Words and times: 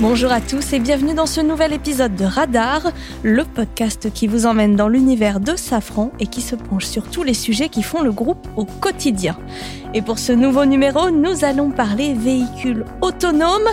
Bonjour 0.00 0.32
à 0.32 0.40
tous 0.40 0.72
et 0.72 0.78
bienvenue 0.78 1.12
dans 1.12 1.26
ce 1.26 1.42
nouvel 1.42 1.74
épisode 1.74 2.16
de 2.16 2.24
Radar, 2.24 2.90
le 3.22 3.44
podcast 3.44 4.10
qui 4.10 4.28
vous 4.28 4.46
emmène 4.46 4.74
dans 4.74 4.88
l'univers 4.88 5.40
de 5.40 5.56
Safran 5.56 6.10
et 6.18 6.26
qui 6.26 6.40
se 6.40 6.56
penche 6.56 6.86
sur 6.86 7.10
tous 7.10 7.22
les 7.22 7.34
sujets 7.34 7.68
qui 7.68 7.82
font 7.82 8.00
le 8.00 8.10
groupe 8.10 8.48
au 8.56 8.64
quotidien. 8.64 9.36
Et 9.92 10.00
pour 10.00 10.18
ce 10.18 10.32
nouveau 10.32 10.64
numéro, 10.64 11.10
nous 11.10 11.44
allons 11.44 11.70
parler 11.70 12.14
véhicules 12.14 12.86
autonomes. 13.02 13.68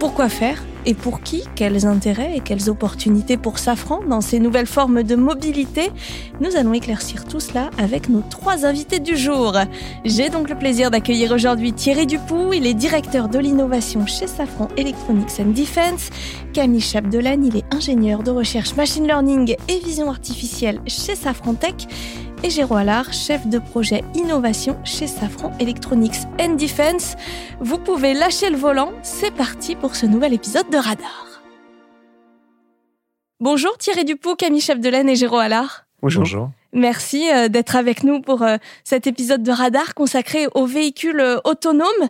Pourquoi 0.00 0.28
faire? 0.28 0.60
Et 0.88 0.94
pour 0.94 1.20
qui 1.20 1.44
Quels 1.54 1.84
intérêts 1.84 2.36
et 2.36 2.40
quelles 2.40 2.70
opportunités 2.70 3.36
pour 3.36 3.58
Safran 3.58 4.00
dans 4.08 4.22
ces 4.22 4.40
nouvelles 4.40 4.66
formes 4.66 5.02
de 5.02 5.16
mobilité 5.16 5.90
Nous 6.40 6.56
allons 6.56 6.72
éclaircir 6.72 7.26
tout 7.26 7.40
cela 7.40 7.68
avec 7.76 8.08
nos 8.08 8.22
trois 8.22 8.64
invités 8.64 8.98
du 8.98 9.14
jour. 9.14 9.52
J'ai 10.06 10.30
donc 10.30 10.48
le 10.48 10.56
plaisir 10.56 10.90
d'accueillir 10.90 11.32
aujourd'hui 11.32 11.74
Thierry 11.74 12.06
Dupoux, 12.06 12.54
il 12.54 12.66
est 12.66 12.72
directeur 12.72 13.28
de 13.28 13.38
l'innovation 13.38 14.06
chez 14.06 14.26
Safran 14.26 14.68
Electronics 14.78 15.38
and 15.38 15.50
Defense. 15.50 16.08
Camille 16.54 16.80
Chapdelaine, 16.80 17.44
il 17.44 17.58
est 17.58 17.74
ingénieur 17.74 18.22
de 18.22 18.30
recherche 18.30 18.74
machine 18.74 19.06
learning 19.06 19.56
et 19.68 19.78
vision 19.84 20.08
artificielle 20.08 20.80
chez 20.86 21.14
Safran 21.14 21.52
Tech 21.52 21.86
et 22.42 22.50
Géraud 22.50 22.76
Allard, 22.76 23.12
chef 23.12 23.46
de 23.46 23.58
projet 23.58 24.02
innovation 24.14 24.78
chez 24.84 25.06
Safran 25.06 25.52
Electronics 25.60 26.26
and 26.40 26.54
Defense. 26.54 27.16
Vous 27.60 27.78
pouvez 27.78 28.14
lâcher 28.14 28.50
le 28.50 28.56
volant, 28.56 28.92
c'est 29.02 29.34
parti 29.34 29.76
pour 29.76 29.96
ce 29.96 30.06
nouvel 30.06 30.32
épisode 30.32 30.68
de 30.70 30.76
Radar. 30.76 31.26
Bonjour 33.40 33.76
Thierry 33.78 34.04
Dupont, 34.04 34.34
Camille 34.34 34.60
Chef-de-Laine 34.60 35.08
et 35.08 35.16
Géraud 35.16 35.38
Allard. 35.38 35.84
Bonjour. 36.02 36.50
Merci 36.72 37.30
euh, 37.32 37.48
d'être 37.48 37.76
avec 37.76 38.04
nous 38.04 38.20
pour 38.20 38.42
euh, 38.42 38.56
cet 38.84 39.06
épisode 39.06 39.42
de 39.42 39.50
Radar 39.50 39.94
consacré 39.94 40.46
aux 40.54 40.66
véhicules 40.66 41.20
euh, 41.20 41.38
autonomes. 41.44 42.08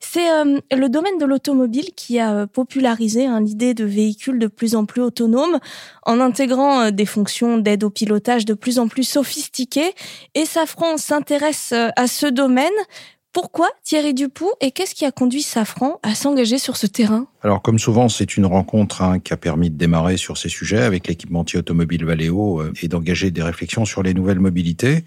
C'est 0.00 0.28
le 0.70 0.88
domaine 0.88 1.18
de 1.18 1.26
l'automobile 1.26 1.86
qui 1.96 2.20
a 2.20 2.46
popularisé 2.46 3.26
hein, 3.26 3.40
l'idée 3.40 3.74
de 3.74 3.84
véhicules 3.84 4.38
de 4.38 4.46
plus 4.46 4.76
en 4.76 4.84
plus 4.84 5.02
autonomes 5.02 5.58
en 6.04 6.20
intégrant 6.20 6.92
des 6.92 7.04
fonctions 7.04 7.58
d'aide 7.58 7.82
au 7.82 7.90
pilotage 7.90 8.44
de 8.44 8.54
plus 8.54 8.78
en 8.78 8.86
plus 8.86 9.02
sophistiquées. 9.02 9.92
Et 10.36 10.44
Safran 10.44 10.98
s'intéresse 10.98 11.74
à 11.96 12.06
ce 12.06 12.26
domaine 12.26 12.70
pourquoi 13.40 13.68
Thierry 13.84 14.14
Dupoux 14.14 14.50
et 14.60 14.72
qu'est-ce 14.72 14.96
qui 14.96 15.04
a 15.04 15.12
conduit 15.12 15.42
Safran 15.42 16.00
à 16.02 16.16
s'engager 16.16 16.58
sur 16.58 16.76
ce 16.76 16.88
terrain? 16.88 17.28
Alors, 17.42 17.62
comme 17.62 17.78
souvent, 17.78 18.08
c'est 18.08 18.36
une 18.36 18.46
rencontre 18.46 19.00
hein, 19.00 19.20
qui 19.20 19.32
a 19.32 19.36
permis 19.36 19.70
de 19.70 19.76
démarrer 19.76 20.16
sur 20.16 20.36
ces 20.36 20.48
sujets 20.48 20.82
avec 20.82 21.06
l'équipementier 21.06 21.60
automobile 21.60 22.04
Valeo 22.04 22.60
euh, 22.60 22.72
et 22.82 22.88
d'engager 22.88 23.30
des 23.30 23.44
réflexions 23.44 23.84
sur 23.84 24.02
les 24.02 24.12
nouvelles 24.12 24.40
mobilités. 24.40 25.04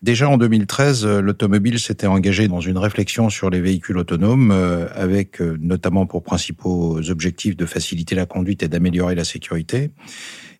Déjà 0.00 0.28
en 0.28 0.36
2013, 0.36 1.04
euh, 1.04 1.20
l'automobile 1.20 1.80
s'était 1.80 2.06
engagé 2.06 2.46
dans 2.46 2.60
une 2.60 2.78
réflexion 2.78 3.30
sur 3.30 3.50
les 3.50 3.60
véhicules 3.60 3.98
autonomes 3.98 4.52
euh, 4.52 4.86
avec 4.94 5.40
notamment 5.40 6.06
pour 6.06 6.22
principaux 6.22 7.00
objectifs 7.10 7.56
de 7.56 7.66
faciliter 7.66 8.14
la 8.14 8.26
conduite 8.26 8.62
et 8.62 8.68
d'améliorer 8.68 9.16
la 9.16 9.24
sécurité. 9.24 9.90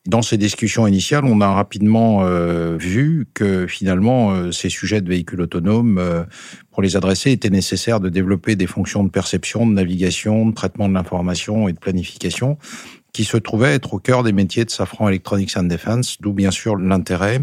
Dans 0.08 0.20
ces 0.20 0.36
discussions 0.36 0.88
initiales, 0.88 1.24
on 1.24 1.40
a 1.40 1.52
rapidement 1.52 2.24
euh, 2.24 2.76
vu 2.76 3.28
que 3.34 3.68
finalement, 3.68 4.32
euh, 4.32 4.50
ces 4.50 4.68
sujets 4.68 5.00
de 5.00 5.08
véhicules 5.08 5.40
autonomes, 5.40 5.98
euh, 5.98 6.24
pour 6.72 6.82
les 6.82 6.96
adresser, 6.96 7.30
était 7.30 7.50
nécessaire 7.50 8.00
de 8.00 8.08
développer 8.08 8.56
des 8.56 8.66
fonctions 8.66 9.04
de 9.04 9.10
perception, 9.10 9.64
de 9.64 9.72
navigation, 9.72 10.46
de 10.46 10.54
traitement 10.54 10.88
de 10.88 10.94
l'information 10.94 11.68
et 11.68 11.72
de 11.72 11.78
planification 11.78 12.58
qui 13.12 13.22
se 13.22 13.36
trouvaient 13.36 13.74
être 13.74 13.94
au 13.94 14.00
cœur 14.00 14.24
des 14.24 14.32
métiers 14.32 14.64
de 14.64 14.70
Safran 14.70 15.08
Electronics 15.08 15.56
and 15.56 15.64
Defense, 15.64 16.16
d'où 16.20 16.32
bien 16.32 16.50
sûr 16.50 16.76
l'intérêt. 16.76 17.40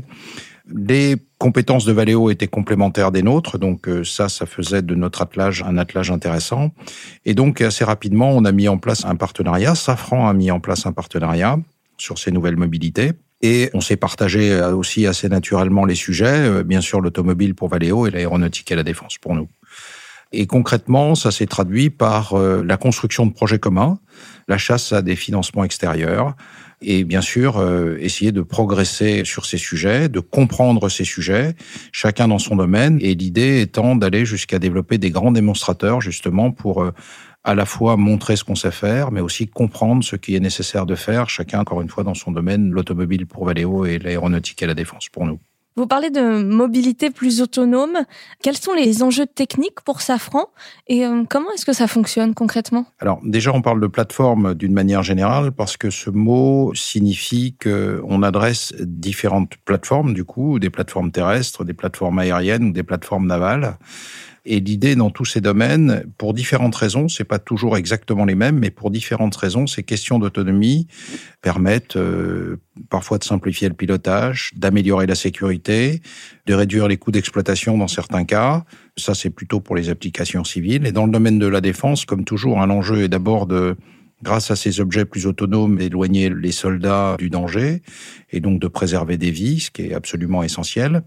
Les 0.67 1.15
compétences 1.37 1.85
de 1.85 1.93
Valeo 1.93 2.30
étaient 2.30 2.47
complémentaires 2.47 3.11
des 3.13 3.21
nôtres, 3.21 3.57
donc 3.57 3.87
ça, 4.03 4.30
ça 4.30 4.45
faisait 4.45 4.81
de 4.81 4.95
notre 4.95 5.21
attelage 5.21 5.63
un 5.65 5.77
attelage 5.77 6.11
intéressant. 6.11 6.71
Et 7.25 7.35
donc 7.35 7.61
assez 7.61 7.85
rapidement, 7.85 8.31
on 8.31 8.45
a 8.45 8.52
mis 8.52 8.67
en 8.67 8.80
place 8.80 9.05
un 9.05 9.15
partenariat. 9.15 9.75
Safran 9.75 10.27
a 10.27 10.33
mis 10.33 10.49
en 10.52 10.59
place 10.59 10.87
un 10.87 10.92
partenariat 10.92 11.59
sur 11.99 12.17
ces 12.17 12.32
nouvelles 12.32 12.58
mobilités. 12.58 13.14
Et 13.42 13.70
on 13.73 13.82
s'est 13.82 13.95
partagé 13.95 14.52
euh, 14.52 14.76
aussi 14.76 15.08
assez 15.08 15.30
naturellement 15.30 15.86
les 15.86 15.95
sujets, 15.95 16.26
euh, 16.26 16.64
bien 16.64 16.82
sûr 16.82 16.99
l'automobile 16.99 17.55
pour 17.55 17.70
Valeo 17.70 18.05
et 18.05 18.11
l'aéronautique 18.11 18.71
et 18.71 18.76
la 18.76 18.83
défense 18.83 19.17
pour 19.17 19.33
nous. 19.33 19.48
Et 20.32 20.45
concrètement, 20.45 21.15
ça 21.15 21.32
s'est 21.32 21.48
traduit 21.48 21.89
par 21.89 22.33
euh, 22.33 22.64
la 22.64 22.77
construction 22.77 23.26
de 23.26 23.33
projets 23.33 23.58
communs, 23.58 23.98
la 24.48 24.58
chasse 24.58 24.92
à 24.92 25.02
des 25.02 25.15
financements 25.15 25.64
extérieurs, 25.64 26.36
et 26.82 27.04
bien 27.04 27.20
sûr 27.20 27.61
essayer 27.99 28.31
de 28.31 28.42
progresser 28.42 29.26
sur 29.26 29.45
ces 29.45 29.58
sujets, 29.58 30.08
de 30.08 30.21
comprendre 30.21 30.87
ces 30.87 31.04
sujets, 31.04 31.55
chacun 31.92 32.30
dans 32.30 32.39
son 32.39 32.55
domaine, 32.55 32.99
et 33.02 33.16
l'idée 33.16 33.60
étant 33.60 33.98
d'aller 33.98 34.26
jusqu'à 34.26 34.60
développer 34.60 34.98
des 34.98 35.10
grands 35.11 35.33
démonstrateurs 35.33 35.99
justement 35.99 36.52
pour 36.52 36.89
à 37.49 37.55
la 37.55 37.65
fois 37.65 37.98
montrer 37.98 38.36
ce 38.36 38.43
qu'on 38.43 38.54
sait 38.54 38.70
faire, 38.70 39.11
mais 39.11 39.21
aussi 39.21 39.48
comprendre 39.48 40.04
ce 40.04 40.15
qui 40.15 40.36
est 40.36 40.39
nécessaire 40.39 40.86
de 40.86 40.93
faire, 40.93 41.32
chacun 41.32 41.61
encore 41.61 41.82
une 41.82 41.89
fois 41.89 42.04
dans 42.04 42.14
son 42.14 42.32
domaine, 42.32 42.70
l'automobile 42.70 43.26
pour 43.26 43.45
Valeo 43.45 43.87
et 43.87 43.98
l'aéronautique 43.98 44.61
et 44.61 44.67
la 44.67 44.76
défense 44.76 45.10
pour 45.10 45.26
nous. 45.26 45.39
Vous 45.76 45.87
parlez 45.87 46.11
de 46.11 46.43
mobilité 46.43 47.10
plus 47.10 47.42
autonome. 47.42 48.05
Quels 48.43 48.58
sont 48.58 48.73
les 48.73 49.02
enjeux 49.02 49.26
techniques 49.26 49.82
pour 49.83 50.02
Safran 50.02 50.45
et 50.87 51.05
euh, 51.05 51.23
comment 51.27 51.52
est-ce 51.54 51.65
que 51.65 51.73
ça 51.73 51.87
fonctionne 51.87 52.36
concrètement? 52.36 52.86
Alors 52.99 53.20
déjà, 53.23 53.52
on 53.52 53.64
parle 53.64 53.81
de 53.81 53.87
plateforme 53.87 54.54
d'une 54.54 54.73
manière 54.73 55.02
générale 55.02 55.52
parce 55.52 55.76
que 55.76 55.89
ce 55.89 56.11
mot 56.11 56.71
signifie 56.76 57.55
qu'on 57.64 58.21
adresse 58.21 58.76
différentes 58.80 59.55
plateformes, 59.66 60.14
du 60.14 60.23
coup, 60.23 60.60
des 60.60 60.70
plateformes 60.70 61.11
terrestres, 61.11 61.64
des 61.64 61.73
plateformes 61.73 62.20
aériennes 62.20 62.66
ou 62.66 62.71
des 62.71 62.83
plateformes 62.83 63.26
navales. 63.26 63.77
Et 64.45 64.60
l'idée 64.60 64.95
dans 64.95 65.10
tous 65.10 65.26
ces 65.26 65.42
domaines, 65.42 66.04
pour 66.17 66.33
différentes 66.33 66.76
raisons, 66.76 67.08
c'est 67.08 67.23
pas 67.23 67.39
toujours 67.39 67.77
exactement 67.77 68.26
les 68.26 68.36
mêmes, 68.36 68.60
mais 68.60 68.72
pour 68.72 68.92
différentes 68.92 69.36
raisons, 69.36 69.67
ces 69.67 69.83
questions 69.83 70.20
d'autonomie 70.20 70.88
permettent 71.42 71.95
euh, 71.95 72.58
parfois 72.89 73.17
de 73.17 73.23
simplifier 73.23 73.67
le 73.67 73.73
pilotage, 73.73 74.52
d'améliorer 74.55 75.08
la 75.08 75.16
sécurité, 75.16 76.02
de 76.45 76.54
réduire 76.54 76.88
les 76.88 76.98
coûts 76.98 77.11
d'exploitation 77.11 77.78
dans 77.78 77.88
certains 77.88 78.26
cas. 78.26 78.64
Ça, 78.98 79.14
c'est 79.14 79.30
plutôt 79.30 79.60
pour 79.60 79.76
les 79.76 79.89
applications 79.89 80.44
civiles. 80.44 80.86
Et 80.86 80.92
dans 80.92 81.05
le 81.05 81.11
domaine 81.11 81.39
de 81.39 81.48
la 81.48 81.61
défense, 81.61 82.05
comme 82.05 82.26
toujours, 82.26 82.61
un 82.61 82.70
enjeu 82.70 83.04
est 83.04 83.10
d'abord 83.10 83.45
de 83.45 83.76
grâce 84.23 84.52
à 84.52 84.55
ces 84.55 84.80
objets 84.80 85.05
plus 85.05 85.27
autonomes, 85.27 85.77
d'éloigner 85.77 86.30
les 86.30 86.52
soldats 86.52 87.15
du 87.17 87.30
danger 87.30 87.81
et 88.31 88.39
donc 88.39 88.59
de 88.59 88.67
préserver 88.67 89.17
des 89.17 89.31
vies, 89.31 89.59
ce 89.61 89.71
qui 89.71 89.83
est 89.83 89.93
absolument 89.93 90.43
essentiel. 90.43 91.03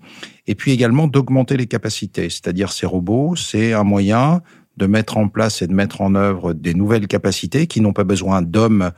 Et 0.46 0.54
puis 0.54 0.72
également 0.72 1.06
d'augmenter 1.08 1.56
les 1.56 1.66
capacités, 1.66 2.30
c'est-à-dire 2.30 2.72
ces 2.72 2.86
robots, 2.86 3.36
c'est 3.36 3.72
un 3.72 3.84
moyen 3.84 4.42
de 4.78 4.86
mettre 4.86 5.18
en 5.18 5.28
place 5.28 5.60
et 5.62 5.66
de 5.66 5.74
mettre 5.74 6.00
en 6.00 6.14
œuvre 6.14 6.54
des 6.54 6.74
nouvelles 6.74 7.06
capacités 7.06 7.66
qui 7.66 7.80
n'ont 7.80 7.92
pas 7.92 8.04
besoin 8.04 8.40
d'hommes 8.40 8.90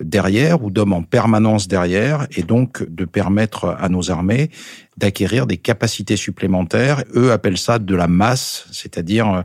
derrière 0.00 0.64
ou 0.64 0.70
d'hommes 0.70 0.92
en 0.92 1.02
permanence 1.02 1.68
derrière 1.68 2.26
et 2.36 2.42
donc 2.42 2.84
de 2.88 3.04
permettre 3.04 3.76
à 3.78 3.88
nos 3.88 4.10
armées 4.10 4.50
d'acquérir 4.96 5.46
des 5.46 5.56
capacités 5.56 6.16
supplémentaires. 6.16 7.04
Eux 7.14 7.30
appellent 7.30 7.58
ça 7.58 7.78
de 7.78 7.94
la 7.94 8.08
masse, 8.08 8.66
c'est-à-dire 8.72 9.44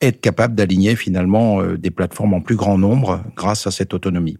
être 0.00 0.20
capable 0.20 0.54
d'aligner 0.54 0.96
finalement 0.96 1.60
euh, 1.60 1.78
des 1.78 1.90
plateformes 1.90 2.34
en 2.34 2.40
plus 2.40 2.56
grand 2.56 2.78
nombre 2.78 3.22
grâce 3.34 3.66
à 3.66 3.70
cette 3.70 3.94
autonomie. 3.94 4.38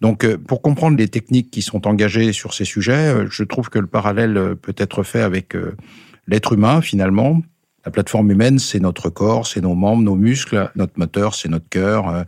Donc, 0.00 0.24
euh, 0.24 0.38
pour 0.38 0.62
comprendre 0.62 0.96
les 0.96 1.08
techniques 1.08 1.50
qui 1.50 1.62
sont 1.62 1.86
engagées 1.86 2.32
sur 2.32 2.54
ces 2.54 2.64
sujets, 2.64 2.92
euh, 3.08 3.26
je 3.28 3.42
trouve 3.42 3.70
que 3.70 3.78
le 3.78 3.86
parallèle 3.86 4.56
peut 4.60 4.74
être 4.76 5.02
fait 5.02 5.22
avec 5.22 5.56
l'être 6.26 6.52
humain 6.52 6.80
finalement. 6.80 7.40
La 7.84 7.90
plateforme 7.90 8.30
humaine, 8.30 8.58
c'est 8.58 8.80
notre 8.80 9.10
corps, 9.10 9.46
c'est 9.46 9.60
nos 9.60 9.74
membres, 9.74 10.02
nos 10.02 10.14
muscles, 10.14 10.70
notre 10.74 10.98
moteur, 10.98 11.34
c'est 11.34 11.50
notre 11.50 11.68
cœur. 11.68 12.24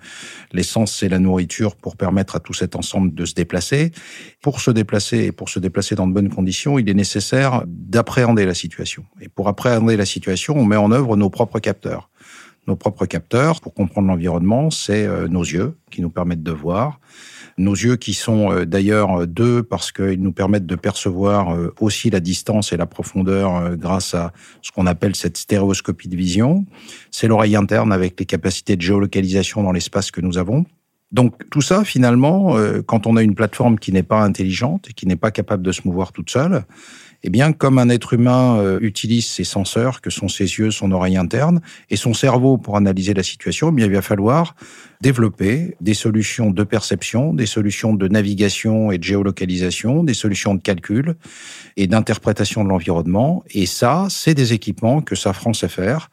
L'essence, 0.53 0.95
c'est 0.95 1.09
la 1.09 1.19
nourriture 1.19 1.77
pour 1.77 1.97
permettre 1.97 2.37
à 2.37 2.41
tout 2.41 2.53
cet 2.53 2.77
ensemble 2.77 3.15
de 3.15 3.25
se 3.25 3.33
déplacer. 3.33 3.91
Pour 4.43 4.61
se 4.61 4.71
déplacer 4.71 5.25
et 5.25 5.33
pour 5.33 5.49
se 5.49 5.59
déplacer 5.59 5.95
dans 5.95 6.07
de 6.07 6.13
bonnes 6.13 6.29
conditions, 6.29 6.79
il 6.79 6.91
est 6.91 6.95
nécessaire 6.95 7.63
d'appréhender 7.67 8.45
la 8.45 8.53
situation. 8.53 9.07
Et 9.23 9.31
pour 9.31 9.49
appréhender 9.49 9.97
la 9.97 10.05
situation, 10.05 10.59
on 10.59 10.67
met 10.67 10.77
en 10.77 10.93
œuvre 10.93 11.17
nos 11.17 11.31
propres 11.31 11.59
capteurs 11.59 12.11
nos 12.67 12.77
propres 12.77 13.07
capteurs 13.07 13.61
pour 13.61 13.75
comprendre 13.75 14.09
l'environnement, 14.09 14.71
c'est 14.71 15.07
euh, 15.07 15.29
nos 15.29 15.43
yeux 15.43 15.77
qui 15.91 16.01
nous 16.01 16.11
permettent 16.11 16.43
de 16.43 16.53
voir. 16.53 17.01
Nos 17.59 17.75
yeux 17.75 17.97
qui 17.97 18.13
sont 18.13 18.53
euh, 18.53 18.67
d'ailleurs 18.67 19.23
euh, 19.23 19.27
deux 19.27 19.63
parce 19.63 19.93
qu'ils 19.93 20.21
nous 20.21 20.33
permettent 20.33 20.67
de 20.67 20.75
percevoir 20.75 21.57
aussi 21.81 22.11
la 22.11 22.21
distance 22.21 22.73
et 22.73 22.77
la 22.77 22.87
profondeur 22.87 23.77
grâce 23.77 24.15
à 24.15 24.33
ce 24.63 24.73
qu'on 24.73 24.87
appelle 24.87 25.15
cette 25.15 25.37
stéréoscopie 25.37 26.09
de 26.09 26.17
vision. 26.17 26.65
C'est 27.11 27.29
l'oreille 27.29 27.57
interne 27.57 27.93
avec 27.93 28.19
les 28.19 28.27
capacités 28.27 28.77
de 28.77 28.83
géolocalisation 28.83 29.63
dans 29.63 29.73
l'espace 29.73 30.11
que 30.11 30.21
nous 30.21 30.39
avons. 30.39 30.65
Donc 31.13 31.49
tout 31.51 31.61
ça, 31.61 31.85
finalement, 31.85 32.57
quand 32.87 33.07
on 33.07 33.17
a 33.17 33.23
une 33.23 33.35
plateforme 33.35 33.79
qui 33.79 33.93
n'est 33.93 34.03
pas 34.03 34.23
intelligente 34.23 34.89
et 34.91 34.93
qui 34.93 35.07
n'est 35.07 35.17
pas 35.17 35.31
capable 35.31 35.63
de 35.63 35.73
se 35.73 35.83
mouvoir 35.85 36.13
toute 36.13 36.31
seule, 36.31 36.65
eh 37.23 37.31
bien, 37.31 37.53
comme 37.53 37.79
un 37.79 37.89
être 37.89 38.13
humain 38.13 38.59
euh, 38.59 38.79
utilise 38.81 39.27
ses 39.27 39.45
senseurs, 39.45 40.01
que 40.01 40.11
sont 40.11 40.29
ses 40.29 40.45
yeux, 40.45 40.71
son 40.71 40.93
oreille 40.93 41.17
interne, 41.17 41.61
et 41.91 41.97
son 41.97 42.15
cerveau 42.15 42.59
pour 42.59 42.77
analyser 42.77 43.15
la 43.15 43.23
situation, 43.23 43.73
eh 43.73 43.85
il 43.85 43.93
va 43.93 44.03
falloir 44.03 44.55
développer 45.07 45.77
des 45.81 45.95
solutions 45.95 46.51
de 46.51 46.65
perception, 46.65 47.33
des 47.33 47.47
solutions 47.47 47.95
de 47.95 48.09
navigation 48.09 48.91
et 48.91 48.99
de 48.99 49.05
géolocalisation, 49.05 50.03
des 50.03 50.15
solutions 50.15 50.57
de 50.57 50.61
calcul 50.61 51.15
et 51.77 51.87
d'interprétation 51.87 52.65
de 52.65 52.71
l'environnement. 52.71 53.45
Et 53.51 53.67
ça, 53.67 54.09
c'est 54.11 54.35
des 54.35 54.53
équipements 54.53 55.03
que 55.03 55.15
Safran 55.15 55.53
sait 55.53 55.69
faire 55.69 56.11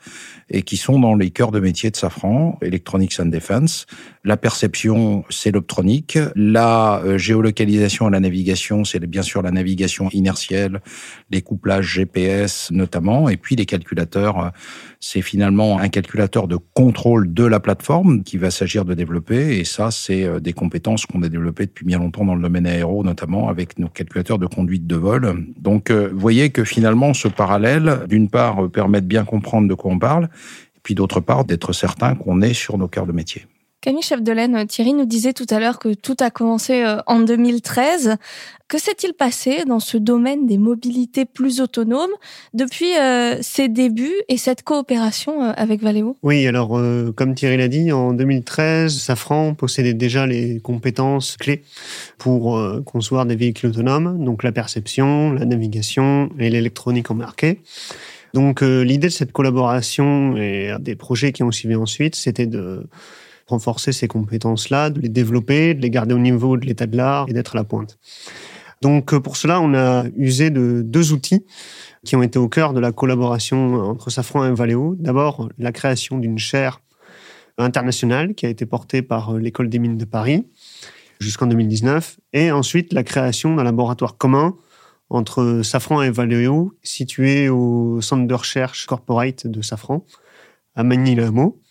et 0.51 0.61
qui 0.61 0.77
sont 0.77 0.99
dans 0.99 1.15
les 1.15 1.31
cœurs 1.31 1.51
de 1.51 1.59
métier 1.59 1.89
de 1.89 1.95
Safran, 1.95 2.59
Electronics 2.61 3.19
and 3.19 3.25
Defense, 3.25 3.87
La 4.23 4.37
perception, 4.37 5.25
c'est 5.29 5.51
l'optronique. 5.51 6.19
La 6.35 7.01
euh, 7.03 7.17
géolocalisation 7.17 8.07
et 8.07 8.11
la 8.11 8.19
navigation, 8.19 8.85
c'est 8.85 9.03
bien 9.05 9.23
sûr 9.23 9.41
la 9.41 9.51
navigation 9.51 10.09
inertielle, 10.11 10.81
les 11.31 11.41
couplages 11.41 11.87
GPS 11.87 12.69
notamment, 12.71 13.27
et 13.27 13.37
puis 13.37 13.55
les 13.55 13.65
calculateurs, 13.65 14.39
euh, 14.39 14.49
c'est 14.99 15.21
finalement 15.21 15.79
un 15.79 15.89
calculateur 15.89 16.47
de 16.47 16.57
contrôle 16.73 17.33
de 17.33 17.43
la 17.43 17.59
plateforme 17.59 18.23
qui 18.23 18.37
va 18.37 18.51
s'agir 18.51 18.82
de 18.85 18.94
développer, 18.94 19.57
et 19.59 19.63
ça, 19.63 19.91
c'est 19.91 20.24
euh, 20.24 20.39
des 20.39 20.53
compétences 20.53 21.06
qu'on 21.06 21.21
a 21.24 21.30
développées 21.30 21.65
depuis 21.65 21.85
bien 21.85 22.00
longtemps 22.00 22.25
dans 22.25 22.35
le 22.35 22.41
domaine 22.41 22.68
aéro, 22.68 23.03
notamment 23.03 23.50
avec 23.50 23.80
nos 23.80 23.88
calculateurs 23.88 24.39
de 24.39 24.47
conduite 24.47 24.88
de 24.88 24.95
vol. 24.95 25.45
Donc, 25.57 25.91
vous 25.91 26.19
voyez 26.19 26.50
que 26.50 26.63
finalement, 26.63 27.13
ce 27.13 27.27
parallèle, 27.27 28.01
d'une 28.07 28.30
part, 28.30 28.69
permet 28.69 29.01
de 29.01 29.07
bien 29.07 29.25
comprendre 29.25 29.68
de 29.68 29.74
quoi 29.74 29.91
on 29.91 30.00
parle, 30.00 30.25
et 30.25 30.80
puis 30.83 30.95
d'autre 30.95 31.19
part, 31.19 31.45
d'être 31.45 31.74
certain 31.74 32.15
qu'on 32.15 32.41
est 32.41 32.53
sur 32.53 32.77
nos 32.77 32.88
cœurs 32.88 33.07
de 33.07 33.12
métier. 33.13 33.45
Camille 33.83 34.01
Chef-Delaine, 34.01 34.65
Thierry 34.65 34.94
nous 34.94 35.06
disait 35.06 35.33
tout 35.33 35.45
à 35.50 35.59
l'heure 35.59 35.77
que 35.77 35.94
tout 35.94 36.15
a 36.21 36.30
commencé 36.30 36.85
euh, 36.85 37.00
en 37.06 37.19
2013. 37.19 38.15
Que 38.69 38.77
s'est-il 38.77 39.12
passé 39.12 39.65
dans 39.68 39.81
ce 39.81 39.97
domaine 39.97 40.47
des 40.47 40.57
mobilités 40.57 41.25
plus 41.25 41.59
autonomes 41.59 42.13
depuis 42.53 42.97
euh, 42.97 43.41
ses 43.41 43.68
débuts 43.68 44.15
et 44.30 44.38
cette 44.38 44.63
coopération 44.63 45.44
euh, 45.44 45.51
avec 45.57 45.81
Valeo? 45.81 46.15
Oui, 46.24 46.47
alors 46.47 46.81
comme 47.18 47.35
Thierry 47.35 47.57
l'a 47.57 47.68
dit, 47.68 47.91
en 47.91 48.13
2013, 48.13 48.97
Safran 48.97 49.53
possédait 49.53 49.94
déjà 49.94 50.25
les 50.27 50.62
compétences 50.62 51.36
clés 51.36 51.63
pour 52.18 52.57
concevoir 52.86 53.25
des 53.25 53.36
véhicules 53.36 53.71
autonomes, 53.71 54.24
donc 54.24 54.44
la 54.44 54.53
perception, 54.53 55.33
la 55.33 55.44
navigation 55.44 56.29
et 56.39 56.50
l'électronique 56.50 57.12
embarquée. 57.12 57.59
Donc 58.33 58.62
l'idée 58.62 59.07
de 59.07 59.13
cette 59.13 59.33
collaboration 59.33 60.38
et 60.38 60.74
des 60.79 60.95
projets 60.95 61.33
qui 61.33 61.44
ont 61.44 61.51
suivi 61.51 61.75
ensuite, 61.75 62.15
c'était 62.15 62.47
de 62.47 62.88
renforcer 63.47 63.91
ces 63.91 64.07
compétences-là, 64.07 64.89
de 64.89 64.99
les 64.99 65.09
développer, 65.09 65.73
de 65.73 65.81
les 65.81 65.89
garder 65.89 66.13
au 66.13 66.19
niveau 66.19 66.57
de 66.57 66.65
l'état 66.65 66.87
de 66.87 66.97
l'art 66.97 67.25
et 67.29 67.33
d'être 67.33 67.55
à 67.55 67.57
la 67.57 67.63
pointe. 67.63 67.97
Donc 68.81 69.13
euh, 69.13 69.19
pour 69.19 69.37
cela, 69.37 69.61
on 69.61 69.73
a 69.73 70.05
usé 70.15 70.49
de 70.49 70.81
deux 70.83 71.13
outils 71.13 71.45
qui 72.05 72.15
ont 72.15 72.23
été 72.23 72.37
au 72.37 72.49
cœur 72.49 72.73
de 72.73 72.79
la 72.79 72.91
collaboration 72.91 73.75
entre 73.75 74.09
Safran 74.09 74.45
et 74.45 74.53
Valeo. 74.53 74.95
D'abord, 74.99 75.49
la 75.57 75.71
création 75.71 76.17
d'une 76.17 76.37
chaire 76.37 76.81
internationale 77.57 78.33
qui 78.35 78.45
a 78.45 78.49
été 78.49 78.65
portée 78.65 79.01
par 79.01 79.35
euh, 79.35 79.39
l'École 79.39 79.69
des 79.69 79.79
mines 79.79 79.97
de 79.97 80.05
Paris 80.05 80.45
jusqu'en 81.19 81.47
2019, 81.47 82.19
et 82.33 82.51
ensuite 82.51 82.91
la 82.91 83.03
création 83.03 83.55
d'un 83.55 83.63
laboratoire 83.63 84.17
commun 84.17 84.57
entre 85.09 85.61
Safran 85.63 86.01
et 86.01 86.09
Valeo, 86.09 86.73
situé 86.81 87.47
au 87.47 88.01
centre 88.01 88.27
de 88.27 88.33
recherche 88.33 88.85
corporate 88.87 89.47
de 89.47 89.61
Safran, 89.61 90.05
à 90.75 90.83
Magny-le-Hameau 90.83 91.62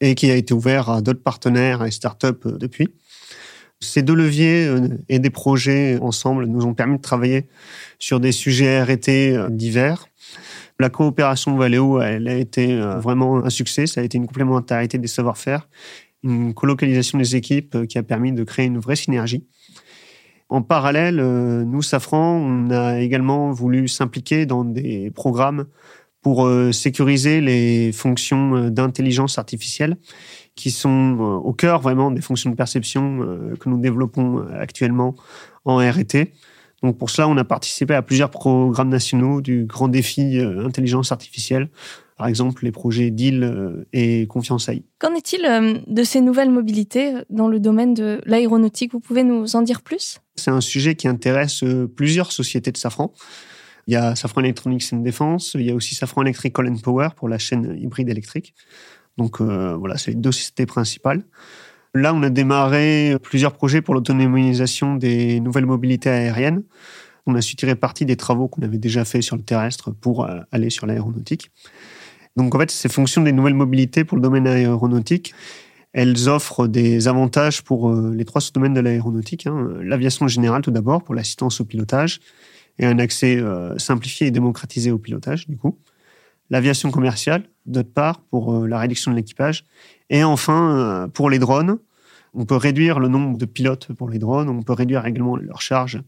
et 0.00 0.14
qui 0.14 0.30
a 0.30 0.36
été 0.36 0.54
ouvert 0.54 0.90
à 0.90 1.00
d'autres 1.00 1.22
partenaires 1.22 1.84
et 1.84 1.90
startups 1.90 2.46
euh, 2.46 2.58
depuis. 2.58 2.88
Ces 3.80 4.02
deux 4.02 4.14
leviers 4.14 4.66
euh, 4.66 4.88
et 5.08 5.18
des 5.18 5.30
projets 5.30 5.98
ensemble 6.00 6.46
nous 6.46 6.64
ont 6.64 6.74
permis 6.74 6.96
de 6.96 7.02
travailler 7.02 7.46
sur 7.98 8.20
des 8.20 8.32
sujets 8.32 8.82
R&T 8.82 9.36
euh, 9.36 9.48
divers. 9.50 10.06
La 10.78 10.90
coopération 10.90 11.56
Valeo, 11.56 12.00
elle 12.00 12.28
a 12.28 12.34
été 12.34 12.76
vraiment 12.76 13.42
un 13.42 13.48
succès. 13.48 13.86
Ça 13.86 14.02
a 14.02 14.04
été 14.04 14.18
une 14.18 14.26
complémentarité 14.26 14.98
des 14.98 15.06
savoir-faire, 15.06 15.70
une 16.22 16.52
colocalisation 16.52 17.16
des 17.16 17.34
équipes 17.34 17.86
qui 17.86 17.96
a 17.96 18.02
permis 18.02 18.32
de 18.32 18.44
créer 18.44 18.66
une 18.66 18.78
vraie 18.78 18.96
synergie. 18.96 19.46
En 20.50 20.60
parallèle, 20.60 21.16
nous, 21.16 21.80
Safran, 21.80 22.36
on 22.36 22.70
a 22.70 23.00
également 23.00 23.52
voulu 23.52 23.88
s'impliquer 23.88 24.44
dans 24.44 24.66
des 24.66 25.10
programmes 25.12 25.64
pour 26.26 26.44
euh, 26.44 26.72
sécuriser 26.72 27.40
les 27.40 27.92
fonctions 27.92 28.56
euh, 28.56 28.68
d'intelligence 28.68 29.38
artificielle 29.38 29.96
qui 30.56 30.72
sont 30.72 31.16
euh, 31.20 31.22
au 31.36 31.52
cœur 31.52 31.80
vraiment 31.80 32.10
des 32.10 32.20
fonctions 32.20 32.50
de 32.50 32.56
perception 32.56 33.20
que 33.60 33.68
nous 33.68 33.78
développons 33.78 34.44
actuellement 34.58 35.14
en 35.64 35.76
R&T. 35.76 36.32
Donc 36.82 36.98
pour 36.98 37.10
cela, 37.10 37.28
on 37.28 37.36
a 37.36 37.44
participé 37.44 37.94
à 37.94 38.02
plusieurs 38.02 38.30
programmes 38.30 38.88
nationaux 38.88 39.40
du 39.40 39.66
grand 39.66 39.86
défi 39.86 40.40
intelligence 40.40 41.12
artificielle, 41.12 41.68
par 42.18 42.26
exemple 42.26 42.64
les 42.64 42.72
projets 42.72 43.12
DIL 43.12 43.86
et 43.92 44.26
Confiance 44.26 44.68
AI. 44.68 44.82
Qu'en 44.98 45.14
est-il 45.14 45.42
de 45.86 46.02
ces 46.02 46.20
nouvelles 46.20 46.50
mobilités 46.50 47.12
dans 47.30 47.46
le 47.46 47.60
domaine 47.60 47.94
de 47.94 48.20
l'aéronautique? 48.26 48.92
Vous 48.92 49.00
pouvez 49.00 49.22
nous 49.22 49.54
en 49.54 49.62
dire 49.62 49.80
plus? 49.80 50.18
C'est 50.34 50.50
un 50.50 50.60
sujet 50.60 50.96
qui 50.96 51.06
intéresse 51.06 51.62
plusieurs 51.94 52.32
sociétés 52.32 52.72
de 52.72 52.78
Safran. 52.78 53.12
Il 53.86 53.92
y 53.92 53.96
a 53.96 54.16
Safran 54.16 54.42
Electronics 54.42 54.92
and 54.92 54.98
Defense, 54.98 55.54
il 55.54 55.62
y 55.62 55.70
a 55.70 55.74
aussi 55.74 55.94
Safran 55.94 56.22
Electrical 56.22 56.66
and 56.66 56.78
Power 56.82 57.08
pour 57.14 57.28
la 57.28 57.38
chaîne 57.38 57.76
hybride 57.78 58.08
électrique. 58.08 58.54
Donc 59.16 59.40
euh, 59.40 59.76
voilà, 59.76 59.96
c'est 59.96 60.10
les 60.10 60.16
deux 60.16 60.32
sociétés 60.32 60.66
principales. 60.66 61.22
Là, 61.94 62.12
on 62.12 62.22
a 62.22 62.30
démarré 62.30 63.16
plusieurs 63.22 63.52
projets 63.52 63.80
pour 63.80 63.94
l'autonomisation 63.94 64.96
des 64.96 65.40
nouvelles 65.40 65.66
mobilités 65.66 66.10
aériennes. 66.10 66.62
On 67.26 67.34
a 67.34 67.40
su 67.40 67.56
tirer 67.56 67.74
parti 67.74 68.04
des 68.04 68.16
travaux 68.16 68.48
qu'on 68.48 68.62
avait 68.62 68.78
déjà 68.78 69.04
fait 69.04 69.22
sur 69.22 69.36
le 69.36 69.42
terrestre 69.42 69.92
pour 69.92 70.24
euh, 70.24 70.40
aller 70.52 70.70
sur 70.70 70.86
l'aéronautique. 70.86 71.50
Donc 72.36 72.54
en 72.54 72.58
fait, 72.58 72.70
ces 72.70 72.88
fonctions 72.88 73.22
des 73.22 73.32
nouvelles 73.32 73.54
mobilités 73.54 74.04
pour 74.04 74.16
le 74.16 74.22
domaine 74.22 74.46
aéronautique, 74.46 75.34
elles 75.92 76.28
offrent 76.28 76.66
des 76.66 77.08
avantages 77.08 77.62
pour 77.62 77.88
euh, 77.88 78.12
les 78.14 78.26
trois 78.26 78.42
sous-domaines 78.42 78.74
de 78.74 78.80
l'aéronautique. 78.80 79.46
Hein. 79.46 79.68
L'aviation 79.80 80.28
générale 80.28 80.60
tout 80.60 80.70
d'abord 80.70 81.02
pour 81.02 81.14
l'assistance 81.14 81.60
au 81.60 81.64
pilotage, 81.64 82.20
et 82.78 82.86
un 82.86 82.98
accès 82.98 83.36
euh, 83.36 83.78
simplifié 83.78 84.28
et 84.28 84.30
démocratisé 84.30 84.90
au 84.90 84.98
pilotage, 84.98 85.48
du 85.48 85.56
coup. 85.56 85.78
L'aviation 86.50 86.90
commerciale, 86.90 87.44
d'autre 87.64 87.92
part, 87.92 88.20
pour 88.20 88.54
euh, 88.54 88.66
la 88.66 88.78
réduction 88.78 89.10
de 89.10 89.16
l'équipage. 89.16 89.64
Et 90.10 90.22
enfin, 90.22 90.76
euh, 90.76 91.08
pour 91.08 91.30
les 91.30 91.38
drones, 91.38 91.78
on 92.34 92.44
peut 92.44 92.56
réduire 92.56 92.98
le 93.00 93.08
nombre 93.08 93.38
de 93.38 93.46
pilotes 93.46 93.92
pour 93.94 94.10
les 94.10 94.18
drones, 94.18 94.48
on 94.50 94.62
peut 94.62 94.74
réduire 94.74 95.06
également 95.06 95.36
leur 95.36 95.62
charge 95.62 96.02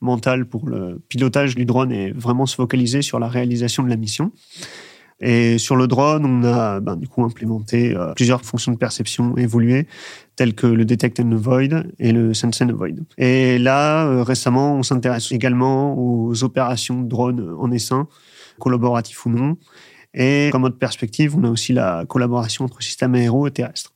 mentale 0.00 0.46
pour 0.46 0.68
le 0.68 1.00
pilotage 1.08 1.56
du 1.56 1.64
drone 1.64 1.90
et 1.90 2.12
vraiment 2.12 2.46
se 2.46 2.54
focaliser 2.54 3.02
sur 3.02 3.18
la 3.18 3.28
réalisation 3.28 3.82
de 3.82 3.88
la 3.88 3.96
mission. 3.96 4.30
Et 5.22 5.58
sur 5.58 5.76
le 5.76 5.86
drone, 5.86 6.26
on 6.26 6.44
a 6.44 6.80
ben, 6.80 6.96
du 6.96 7.06
coup 7.06 7.24
implémenté 7.24 7.96
plusieurs 8.16 8.42
fonctions 8.42 8.72
de 8.72 8.76
perception 8.76 9.36
évoluées, 9.36 9.86
tels 10.36 10.54
que 10.54 10.66
le 10.66 10.84
Detect 10.84 11.20
and 11.20 11.32
Avoid 11.32 11.92
et 11.98 12.12
le 12.12 12.34
Sense 12.34 12.60
and 12.62 12.70
Avoid. 12.70 13.04
Et 13.18 13.58
là, 13.58 14.06
euh, 14.06 14.22
récemment, 14.22 14.74
on 14.74 14.82
s'intéresse 14.82 15.30
également 15.32 15.96
aux 15.98 16.42
opérations 16.44 17.02
de 17.02 17.08
drones 17.08 17.54
en 17.58 17.70
essaim, 17.70 18.08
collaboratifs 18.58 19.24
ou 19.26 19.30
non. 19.30 19.56
Et 20.14 20.50
comme 20.52 20.64
autre 20.64 20.78
perspective, 20.78 21.36
on 21.36 21.44
a 21.44 21.50
aussi 21.50 21.72
la 21.72 22.04
collaboration 22.06 22.64
entre 22.64 22.82
systèmes 22.82 23.14
aéro 23.14 23.46
et 23.46 23.50
terrestres. 23.50 23.92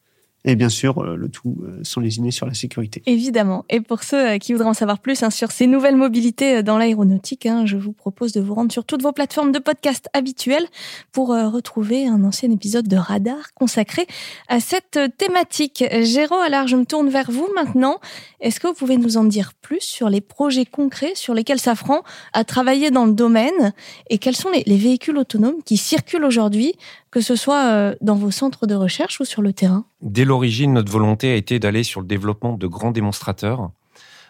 Et 0.48 0.54
bien 0.54 0.68
sûr, 0.68 0.98
euh, 0.98 1.16
le 1.16 1.28
tout 1.28 1.56
euh, 1.62 1.80
sans 1.82 2.00
lésiner 2.00 2.30
sur 2.30 2.46
la 2.46 2.54
sécurité. 2.54 3.02
Évidemment. 3.06 3.64
Et 3.68 3.80
pour 3.80 4.04
ceux 4.04 4.28
euh, 4.28 4.38
qui 4.38 4.52
voudraient 4.52 4.68
en 4.68 4.74
savoir 4.74 5.00
plus 5.00 5.24
hein, 5.24 5.30
sur 5.30 5.50
ces 5.50 5.66
nouvelles 5.66 5.96
mobilités 5.96 6.62
dans 6.62 6.78
l'aéronautique, 6.78 7.46
hein, 7.46 7.66
je 7.66 7.76
vous 7.76 7.92
propose 7.92 8.32
de 8.32 8.40
vous 8.40 8.54
rendre 8.54 8.70
sur 8.70 8.84
toutes 8.84 9.02
vos 9.02 9.10
plateformes 9.10 9.50
de 9.50 9.58
podcast 9.58 10.08
habituelles 10.12 10.66
pour 11.10 11.28
retrouver 11.28 12.06
un 12.06 12.22
ancien 12.22 12.50
épisode 12.52 12.86
de 12.86 12.96
Radar 12.96 13.52
consacré 13.54 14.06
à 14.48 14.60
cette 14.60 15.00
thématique. 15.18 15.84
Géraud, 16.02 16.36
alors 16.36 16.68
je 16.68 16.76
me 16.76 16.84
tourne 16.84 17.08
vers 17.08 17.30
vous 17.30 17.48
maintenant. 17.56 17.98
Est-ce 18.40 18.60
que 18.60 18.68
vous 18.68 18.74
pouvez 18.74 18.98
nous 18.98 19.16
en 19.16 19.24
dire 19.24 19.52
plus 19.60 19.80
sur 19.80 20.08
les 20.08 20.20
projets 20.20 20.64
concrets 20.64 21.12
sur 21.14 21.34
lesquels 21.34 21.58
Safran 21.58 22.02
a 22.32 22.44
travaillé 22.44 22.92
dans 22.92 23.06
le 23.06 23.12
domaine 23.12 23.72
et 24.10 24.18
quels 24.18 24.36
sont 24.36 24.50
les, 24.50 24.62
les 24.66 24.76
véhicules 24.76 25.18
autonomes 25.18 25.62
qui 25.64 25.76
circulent 25.76 26.24
aujourd'hui 26.24 26.74
que 27.16 27.22
ce 27.22 27.34
soit 27.34 27.70
euh, 27.70 27.96
dans 28.02 28.14
vos 28.14 28.30
centres 28.30 28.66
de 28.66 28.74
recherche 28.74 29.20
ou 29.20 29.24
sur 29.24 29.40
le 29.40 29.54
terrain 29.54 29.86
Dès 30.02 30.26
l'origine, 30.26 30.74
notre 30.74 30.92
volonté 30.92 31.32
a 31.32 31.34
été 31.34 31.58
d'aller 31.58 31.82
sur 31.82 32.02
le 32.02 32.06
développement 32.06 32.58
de 32.58 32.66
grands 32.66 32.90
démonstrateurs. 32.90 33.70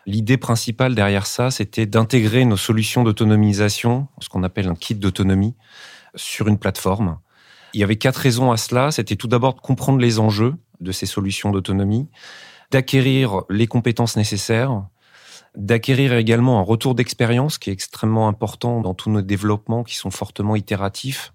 L'idée 0.06 0.36
principale 0.36 0.94
derrière 0.94 1.26
ça, 1.26 1.50
c'était 1.50 1.86
d'intégrer 1.86 2.44
nos 2.44 2.56
solutions 2.56 3.02
d'autonomisation, 3.02 4.06
ce 4.20 4.28
qu'on 4.28 4.44
appelle 4.44 4.68
un 4.68 4.76
kit 4.76 4.94
d'autonomie, 4.94 5.56
sur 6.14 6.46
une 6.46 6.58
plateforme. 6.58 7.18
Il 7.74 7.80
y 7.80 7.82
avait 7.82 7.96
quatre 7.96 8.18
raisons 8.18 8.52
à 8.52 8.56
cela. 8.56 8.92
C'était 8.92 9.16
tout 9.16 9.26
d'abord 9.26 9.54
de 9.54 9.60
comprendre 9.60 9.98
les 9.98 10.20
enjeux 10.20 10.54
de 10.80 10.92
ces 10.92 11.06
solutions 11.06 11.50
d'autonomie, 11.50 12.08
d'acquérir 12.70 13.42
les 13.50 13.66
compétences 13.66 14.16
nécessaires, 14.16 14.84
d'acquérir 15.56 16.12
également 16.12 16.60
un 16.60 16.62
retour 16.62 16.94
d'expérience 16.94 17.58
qui 17.58 17.70
est 17.70 17.72
extrêmement 17.72 18.28
important 18.28 18.80
dans 18.80 18.94
tous 18.94 19.10
nos 19.10 19.22
développements 19.22 19.82
qui 19.82 19.96
sont 19.96 20.12
fortement 20.12 20.54
itératifs 20.54 21.32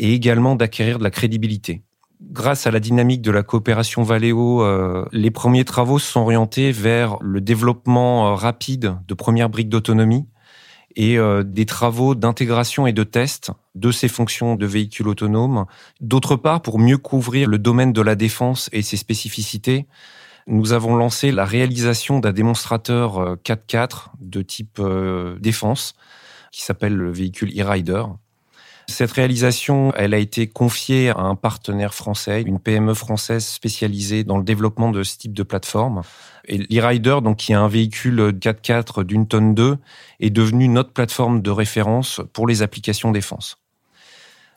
et 0.00 0.14
également 0.14 0.56
d'acquérir 0.56 0.98
de 0.98 1.04
la 1.04 1.10
crédibilité. 1.10 1.82
Grâce 2.22 2.66
à 2.66 2.70
la 2.70 2.80
dynamique 2.80 3.20
de 3.22 3.30
la 3.30 3.42
coopération 3.42 4.02
Valeo, 4.02 4.62
euh, 4.62 5.06
les 5.12 5.30
premiers 5.30 5.64
travaux 5.64 5.98
sont 5.98 6.20
orientés 6.20 6.72
vers 6.72 7.18
le 7.20 7.40
développement 7.40 8.28
euh, 8.28 8.34
rapide 8.34 8.96
de 9.06 9.14
premières 9.14 9.50
briques 9.50 9.68
d'autonomie 9.68 10.26
et 10.96 11.18
euh, 11.18 11.42
des 11.42 11.66
travaux 11.66 12.14
d'intégration 12.14 12.86
et 12.86 12.94
de 12.94 13.04
test 13.04 13.52
de 13.74 13.92
ces 13.92 14.08
fonctions 14.08 14.56
de 14.56 14.66
véhicules 14.66 15.06
autonomes. 15.06 15.66
D'autre 16.00 16.36
part, 16.36 16.62
pour 16.62 16.78
mieux 16.78 16.98
couvrir 16.98 17.46
le 17.48 17.58
domaine 17.58 17.92
de 17.92 18.02
la 18.02 18.14
défense 18.14 18.70
et 18.72 18.80
ses 18.80 18.96
spécificités, 18.96 19.86
nous 20.46 20.72
avons 20.72 20.96
lancé 20.96 21.30
la 21.30 21.44
réalisation 21.44 22.20
d'un 22.20 22.32
démonstrateur 22.32 23.36
4x4 23.44 24.06
de 24.20 24.42
type 24.42 24.80
défense 25.38 25.94
qui 26.50 26.62
s'appelle 26.62 26.94
le 26.94 27.12
véhicule 27.12 27.52
e-Rider 27.60 28.02
Cette 28.90 29.12
réalisation, 29.12 29.92
elle 29.96 30.14
a 30.14 30.18
été 30.18 30.48
confiée 30.48 31.10
à 31.10 31.20
un 31.20 31.36
partenaire 31.36 31.94
français, 31.94 32.42
une 32.42 32.58
PME 32.58 32.94
française 32.94 33.46
spécialisée 33.46 34.24
dans 34.24 34.36
le 34.36 34.42
développement 34.42 34.90
de 34.90 35.04
ce 35.04 35.16
type 35.16 35.32
de 35.32 35.44
plateforme. 35.44 36.02
Et 36.46 36.58
l'e-rider, 36.58 37.18
donc 37.22 37.36
qui 37.36 37.52
est 37.52 37.54
un 37.54 37.68
véhicule 37.68 38.32
4x4 38.38 39.04
d'une 39.04 39.28
tonne 39.28 39.54
2, 39.54 39.78
est 40.18 40.30
devenu 40.30 40.66
notre 40.66 40.92
plateforme 40.92 41.40
de 41.40 41.50
référence 41.50 42.20
pour 42.32 42.48
les 42.48 42.62
applications 42.62 43.12
défense. 43.12 43.58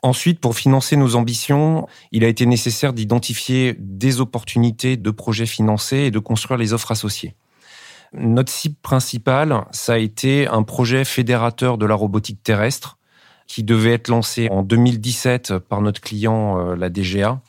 Ensuite, 0.01 0.39
pour 0.39 0.55
financer 0.55 0.97
nos 0.97 1.15
ambitions, 1.15 1.87
il 2.11 2.25
a 2.25 2.27
été 2.27 2.47
nécessaire 2.47 2.91
d'identifier 2.91 3.75
des 3.77 4.19
opportunités 4.19 4.97
de 4.97 5.11
projets 5.11 5.45
financés 5.45 5.97
et 5.97 6.11
de 6.11 6.19
construire 6.19 6.57
les 6.57 6.73
offres 6.73 6.91
associées. 6.91 7.35
Notre 8.13 8.51
cible 8.51 8.75
principale, 8.81 9.63
ça 9.71 9.93
a 9.93 9.97
été 9.97 10.47
un 10.47 10.63
projet 10.63 11.05
fédérateur 11.05 11.77
de 11.77 11.85
la 11.85 11.95
robotique 11.95 12.41
terrestre 12.41 12.97
qui 13.53 13.61
devait 13.61 13.93
être 13.93 14.07
lancé 14.07 14.49
en 14.49 14.63
2017 14.63 15.59
par 15.59 15.81
notre 15.81 16.01
client, 16.01 16.57
euh, 16.57 16.75
la 16.75 16.89
DGA. 16.89 17.39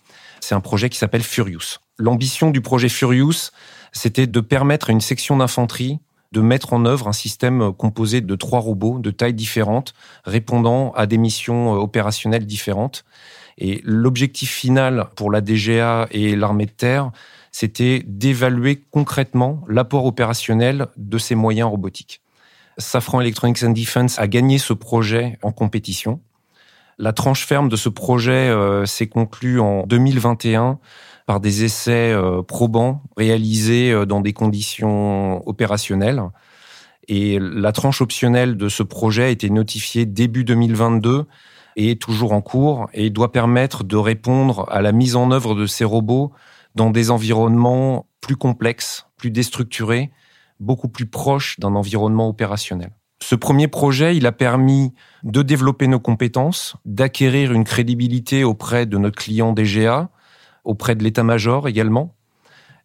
C'est 0.41 0.55
un 0.55 0.61
projet 0.61 0.91
qui 0.91 0.99
s'appelle 0.99 1.23
Furious. 1.23 1.79
L'ambition 1.97 2.51
du 2.51 2.61
projet 2.61 2.91
Furious, 2.91 3.53
c'était 3.91 4.27
de 4.27 4.41
permettre 4.41 4.91
à 4.91 4.93
une 4.93 5.01
section 5.01 5.39
d'infanterie 5.39 6.01
de 6.33 6.43
mettre 6.43 6.75
en 6.75 6.85
œuvre 6.85 7.09
un 7.09 7.15
système 7.15 7.73
composé 7.73 8.21
de 8.21 8.35
trois 8.35 8.59
robots 8.59 8.99
de 8.99 9.11
tailles 9.11 9.33
différentes, 9.35 9.95
répondant 10.25 10.93
à 10.93 11.07
des 11.07 11.17
missions 11.17 11.75
euh, 11.75 11.79
opérationnelles 11.79 12.45
différentes. 12.45 13.07
Et 13.57 13.81
l'objectif 13.83 14.51
final 14.51 15.07
pour 15.17 15.31
la 15.31 15.41
DGA 15.41 16.09
et 16.11 16.37
l'armée 16.37 16.67
de 16.67 16.73
terre, 16.73 17.13
c'était 17.51 18.03
d'évaluer 18.05 18.85
concrètement 18.91 19.63
l'apport 19.69 20.05
opérationnel 20.05 20.89
de 20.99 21.17
ces 21.17 21.35
moyens 21.35 21.71
robotiques. 21.71 22.24
Safran 22.79 23.21
Electronics 23.21 23.63
and 23.63 23.71
Defense 23.71 24.19
a 24.19 24.27
gagné 24.27 24.59
ce 24.59 24.73
projet 24.73 25.39
en 25.43 25.53
compétition. 25.53 26.21
La 26.99 27.13
tranche 27.13 27.47
ferme 27.47 27.69
de 27.69 27.77
ce 27.77 27.89
projet 27.89 28.49
euh, 28.49 28.87
s'est 28.87 29.09
conclue 29.09 29.61
en 29.61 29.85
2021 29.87 30.79
par 31.27 31.41
des 31.41 31.65
essais 31.65 32.13
euh, 32.13 32.43
probants 32.43 33.03
réalisés 33.17 33.91
euh, 33.91 34.07
dans 34.07 34.21
des 34.21 34.33
conditions 34.33 35.47
opérationnelles. 35.49 36.23
Et 37.09 37.39
la 37.41 37.73
tranche 37.73 38.01
optionnelle 38.01 38.57
de 38.57 38.69
ce 38.69 38.83
projet 38.83 39.25
a 39.25 39.29
été 39.29 39.51
notifiée 39.51 40.07
début 40.07 40.45
2022 40.45 41.27
et 41.77 41.91
est 41.91 42.01
toujours 42.01 42.33
en 42.33 42.41
cours 42.41 42.89
et 42.95 43.11
doit 43.11 43.33
permettre 43.33 43.85
de 43.85 43.97
répondre 43.97 44.67
à 44.71 44.81
la 44.81 44.93
mise 44.93 45.17
en 45.17 45.31
œuvre 45.31 45.55
de 45.55 45.67
ces 45.67 45.85
robots 45.85 46.33
dans 46.75 46.91
des 46.91 47.11
environnements 47.11 48.07
plus 48.21 48.37
complexes, 48.37 49.07
plus 49.17 49.31
déstructurés, 49.31 50.13
beaucoup 50.61 50.89
plus 50.89 51.07
proches 51.07 51.59
d'un 51.61 51.75
environnement 51.75 52.29
opérationnel. 52.29 52.91
Ce 53.23 53.35
premier 53.35 53.69
projet, 53.69 54.17
il 54.17 54.27
a 54.27 54.33
permis 54.33 54.93
de 55.23 55.43
développer 55.43 55.87
nos 55.87 56.01
compétences, 56.01 56.77
d'acquérir 56.85 57.53
une 57.53 57.65
crédibilité 57.65 58.45
auprès 58.45 58.87
de 58.87 58.99
notre 58.99 59.17
client 59.17 59.53
DGA, 59.53 60.11
auprès 60.65 60.95
de 60.95 61.03
l'état-major 61.03 61.69
également, 61.69 62.15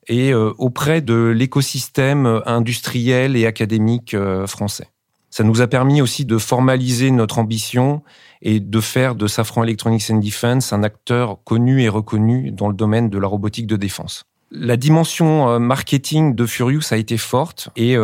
et 0.08 0.32
euh, 0.32 0.54
auprès 0.58 1.02
de 1.02 1.26
l'écosystème 1.36 2.42
industriel 2.46 3.36
et 3.36 3.46
académique 3.46 4.14
euh, 4.14 4.48
français. 4.48 4.88
Ça 5.30 5.44
nous 5.44 5.62
a 5.62 5.68
permis 5.68 6.02
aussi 6.02 6.26
de 6.26 6.38
formaliser 6.38 7.12
notre 7.12 7.38
ambition 7.38 8.02
et 8.42 8.60
de 8.60 8.80
faire 8.80 9.16
de 9.16 9.28
Safran 9.28 9.64
Electronics 9.64 10.10
and 10.10 10.18
Defense 10.18 10.74
un 10.74 10.84
acteur 10.84 11.44
connu 11.44 11.84
et 11.84 11.90
reconnu 11.90 12.52
dans 12.52 12.68
le 12.68 12.74
domaine 12.74 13.10
de 13.10 13.18
la 13.20 13.28
robotique 13.28 13.68
de 13.68 13.76
défense. 13.76 14.26
La 14.52 14.78
dimension 14.78 15.50
euh, 15.50 15.60
marketing 15.60 16.36
de 16.36 16.46
Furious 16.46 16.92
a 16.92 16.98
été 16.98 17.18
forte 17.18 17.70
et 17.76 17.96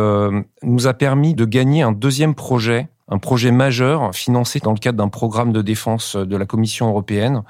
nous 0.62 0.86
a 0.86 0.94
permis 0.94 1.34
de 1.34 1.44
gagner 1.44 1.82
un 1.82 1.92
deuxième 1.92 2.34
projet, 2.34 2.88
un 3.08 3.18
projet 3.18 3.50
majeur 3.50 4.14
financé 4.14 4.60
dans 4.60 4.72
le 4.72 4.78
cadre 4.78 4.98
d'un 4.98 5.08
programme 5.08 5.52
de 5.52 5.62
défense 5.62 6.16
de 6.16 6.36
la 6.36 6.46
Commission 6.46 6.88
européenne. 6.88 7.42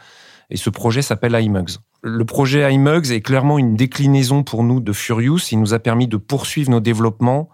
Et 0.50 0.56
ce 0.56 0.70
projet 0.70 1.02
s'appelle 1.02 1.34
IMUGS. 1.34 1.80
Le 2.02 2.24
projet 2.24 2.72
iMugs 2.72 3.10
est 3.10 3.20
clairement 3.20 3.58
une 3.58 3.74
déclinaison 3.74 4.44
pour 4.44 4.62
nous 4.62 4.80
de 4.80 4.92
Furious. 4.92 5.40
Il 5.50 5.60
nous 5.60 5.74
a 5.74 5.78
permis 5.78 6.06
de 6.06 6.16
poursuivre 6.16 6.70
nos 6.70 6.80
développements 6.80 7.48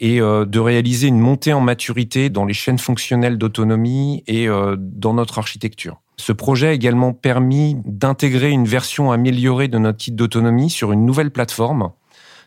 et 0.00 0.20
euh, 0.20 0.44
de 0.44 0.58
réaliser 0.58 1.08
une 1.08 1.18
montée 1.18 1.52
en 1.52 1.60
maturité 1.60 2.30
dans 2.30 2.44
les 2.44 2.54
chaînes 2.54 2.78
fonctionnelles 2.78 3.38
d'autonomie 3.38 4.22
et 4.26 4.48
euh, 4.48 4.76
dans 4.78 5.14
notre 5.14 5.38
architecture. 5.38 6.00
Ce 6.16 6.32
projet 6.32 6.68
a 6.68 6.72
également 6.72 7.12
permis 7.12 7.76
d'intégrer 7.84 8.50
une 8.50 8.66
version 8.66 9.12
améliorée 9.12 9.68
de 9.68 9.78
notre 9.78 9.98
kit 9.98 10.12
d'autonomie 10.12 10.70
sur 10.70 10.92
une 10.92 11.04
nouvelle 11.04 11.30
plateforme. 11.30 11.90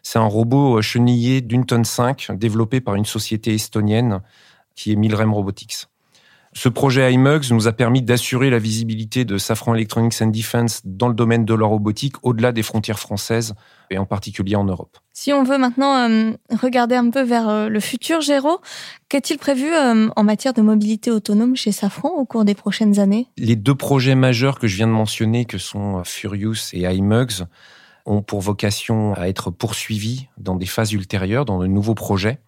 C'est 0.04 0.20
un 0.20 0.26
robot 0.26 0.82
chenillé 0.82 1.42
d'une 1.42 1.66
tonne 1.66 1.84
5 1.84 2.32
développé 2.36 2.80
par 2.80 2.96
une 2.96 3.06
société 3.06 3.54
estonienne 3.54 4.22
qui 4.76 4.94
est 4.94 4.96
Milrem 4.96 5.34
Robotics. 5.34 5.88
Ce 6.60 6.70
projet 6.70 7.14
IMUGS 7.14 7.52
nous 7.52 7.68
a 7.68 7.72
permis 7.72 8.02
d'assurer 8.02 8.50
la 8.50 8.58
visibilité 8.58 9.26
de 9.26 9.38
Safran 9.38 9.76
Electronics 9.76 10.20
and 10.24 10.30
Defense 10.30 10.82
dans 10.86 11.08
le 11.08 11.14
domaine 11.14 11.46
de 11.46 11.54
la 11.54 11.68
robotique 11.68 12.16
au-delà 12.24 12.52
des 12.52 12.64
frontières 12.64 12.98
françaises 12.98 13.54
et 13.92 14.00
en 14.00 14.08
particulier 14.08 14.56
en 14.56 14.64
Europe. 14.64 14.98
Si 15.14 15.32
on 15.32 15.44
veut 15.44 15.60
maintenant 15.60 16.10
euh, 16.10 16.32
regarder 16.60 16.96
un 16.96 17.12
peu 17.12 17.22
vers 17.22 17.48
euh, 17.48 17.70
le 17.70 17.80
futur, 17.80 18.22
Géraud, 18.22 18.60
qu'est-il 19.08 19.38
prévu 19.38 19.72
euh, 19.72 20.10
en 20.16 20.24
matière 20.24 20.54
de 20.54 20.64
mobilité 20.64 21.12
autonome 21.12 21.56
chez 21.56 21.72
Safran 21.72 22.10
au 22.10 22.26
cours 22.26 22.44
des 22.44 22.56
prochaines 22.56 22.98
années? 22.98 23.28
Les 23.38 23.56
deux 23.56 23.76
projets 23.76 24.16
majeurs 24.16 24.58
que 24.58 24.66
je 24.66 24.78
viens 24.78 24.88
de 24.88 24.94
mentionner, 24.94 25.46
que 25.46 25.60
sont 25.60 26.04
Furious 26.06 26.74
et 26.74 26.92
IMUGS, 26.92 27.46
ont 28.08 28.24
pour 28.24 28.42
vocation 28.42 29.14
à 29.14 29.28
être 29.28 29.52
poursuivis 29.52 30.28
dans 30.40 30.56
des 30.56 30.66
phases 30.66 30.92
ultérieures, 30.92 31.46
dans 31.46 31.60
de 31.60 31.68
nouveaux 31.68 31.94
projets. 31.94 32.40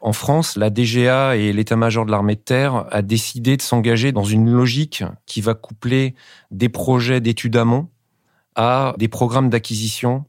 En 0.00 0.14
France, 0.14 0.56
la 0.56 0.70
DGA 0.70 1.36
et 1.36 1.52
l'état-major 1.52 2.06
de 2.06 2.10
l'armée 2.10 2.34
de 2.34 2.40
terre 2.40 2.86
a 2.90 3.02
décidé 3.02 3.58
de 3.58 3.62
s'engager 3.62 4.12
dans 4.12 4.24
une 4.24 4.50
logique 4.50 5.04
qui 5.26 5.42
va 5.42 5.52
coupler 5.52 6.14
des 6.50 6.70
projets 6.70 7.20
d'études 7.20 7.56
amont 7.56 7.88
à 8.54 8.94
des 8.98 9.08
programmes 9.08 9.50
d'acquisition 9.50 10.24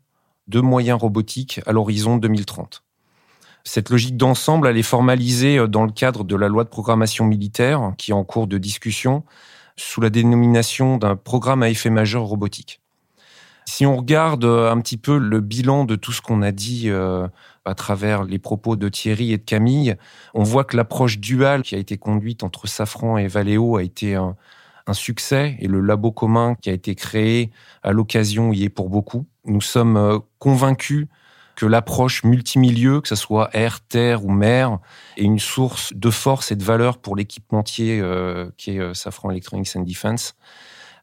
de 0.47 0.59
moyens 0.59 0.99
robotiques 0.99 1.61
à 1.65 1.71
l'horizon 1.71 2.17
2030. 2.17 2.83
Cette 3.63 3.89
logique 3.89 4.17
d'ensemble, 4.17 4.67
elle 4.67 4.77
est 4.77 4.83
formalisée 4.83 5.65
dans 5.69 5.85
le 5.85 5.91
cadre 5.91 6.25
de 6.25 6.35
la 6.35 6.49
loi 6.49 6.65
de 6.65 6.69
programmation 6.69 7.25
militaire 7.25 7.93
qui 7.97 8.11
est 8.11 8.15
en 8.15 8.25
cours 8.25 8.47
de 8.47 8.57
discussion 8.57 9.23
sous 9.77 10.01
la 10.01 10.09
dénomination 10.09 10.97
d'un 10.97 11.15
programme 11.15 11.63
à 11.63 11.69
effet 11.69 11.89
majeur 11.89 12.23
robotique. 12.23 12.80
Si 13.65 13.86
on 13.86 13.96
regarde 13.96 14.44
un 14.44 14.80
petit 14.82 14.98
peu 14.98 15.18
le 15.18 15.39
bilan 15.39 15.86
de 15.86 15.96
tout 15.96 16.12
ce 16.12 16.22
qu'on 16.22 16.41
a 16.41 16.51
dit 16.51 16.89
euh, 16.89 17.27
à 17.65 17.75
travers 17.75 18.24
les 18.24 18.39
propos 18.39 18.75
de 18.75 18.89
Thierry 18.89 19.34
et 19.34 19.38
de 19.38 19.44
Camille, 19.44 19.96
on 20.34 20.44
voit 20.44 20.63
que 20.63 20.75
l'approche 20.75 21.20
duale 21.20 21.62
qui 21.62 21.75
a 21.75 21.77
été 21.77 21.98
conduite 21.98 22.44
entre 22.44 22.68
Safran 22.68 23.18
et 23.18 23.27
Valeo 23.27 23.77
a 23.77 23.84
été 23.84 24.15
un, 24.15 24.36
succès 24.94 25.56
et 25.62 25.68
le 25.68 25.80
labo 25.80 26.12
commun 26.12 26.56
qui 26.62 26.70
a 26.70 26.74
été 26.74 26.96
créé 26.96 27.50
à 27.82 27.94
l'occasion 27.94 28.51
y 28.51 28.63
est 28.63 28.70
pour 28.70 28.89
beaucoup. 28.89 29.25
Nous 29.46 29.62
sommes 29.62 29.96
euh, 29.96 30.20
convaincus 30.38 31.08
que 31.56 31.65
l'approche 31.65 32.24
multimilieu, 32.24 33.01
que 33.01 33.08
ce 33.08 33.15
soit 33.15 33.50
air, 33.53 33.82
terre 33.82 34.25
ou 34.25 34.32
mer, 34.32 34.80
est 35.15 35.24
une 35.24 35.39
source 35.39 35.94
de 35.94 36.10
force 36.10 36.51
et 36.51 36.56
de 36.56 36.63
valeur 36.63 36.98
pour 36.98 37.15
l'équipementier 37.15 38.00
euh, 38.01 38.50
qui 38.58 38.72
est 38.72 38.80
euh, 38.80 38.94
Safran 38.94 39.32
Electronics 39.32 39.75
and 39.75 39.84
Defense. 39.84 40.36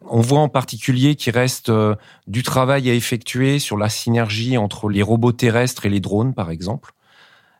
On 0.06 0.20
voit 0.20 0.40
en 0.40 0.48
particulier 0.48 1.16
qu'il 1.16 1.34
reste 1.34 1.70
euh, 1.70 1.94
du 2.26 2.42
travail 2.42 2.88
à 2.88 2.94
effectuer 2.94 3.58
sur 3.58 3.76
la 3.76 3.88
synergie 3.88 4.56
entre 4.56 4.88
les 4.88 5.02
robots 5.02 5.32
terrestres 5.32 5.86
et 5.86 5.88
les 5.88 6.00
drones, 6.00 6.34
par 6.34 6.50
exemple. 6.50 6.92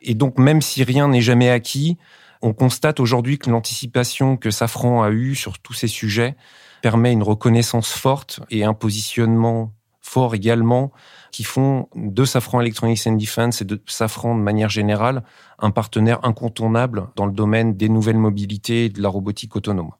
Et 0.01 0.13
donc, 0.13 0.37
même 0.37 0.61
si 0.61 0.83
rien 0.83 1.09
n'est 1.09 1.21
jamais 1.21 1.49
acquis, 1.49 1.97
on 2.41 2.53
constate 2.53 2.99
aujourd'hui 2.99 3.37
que 3.37 3.49
l'anticipation 3.49 4.37
que 4.37 4.51
Safran 4.51 5.03
a 5.03 5.09
eue 5.11 5.35
sur 5.35 5.59
tous 5.59 5.73
ces 5.73 5.87
sujets 5.87 6.35
permet 6.81 7.11
une 7.11 7.23
reconnaissance 7.23 7.91
forte 7.91 8.39
et 8.49 8.63
un 8.63 8.73
positionnement 8.73 9.73
fort 10.01 10.33
également 10.33 10.91
qui 11.31 11.43
font 11.43 11.89
de 11.95 12.25
Safran 12.25 12.61
Electronics 12.61 13.05
and 13.05 13.13
Defense 13.13 13.61
et 13.61 13.65
de 13.65 13.81
Safran 13.85 14.35
de 14.35 14.41
manière 14.41 14.69
générale 14.69 15.23
un 15.59 15.71
partenaire 15.71 16.19
incontournable 16.23 17.09
dans 17.15 17.25
le 17.25 17.33
domaine 17.33 17.75
des 17.75 17.89
nouvelles 17.89 18.17
mobilités 18.17 18.85
et 18.85 18.89
de 18.89 19.01
la 19.01 19.09
robotique 19.09 19.55
autonome 19.55 19.91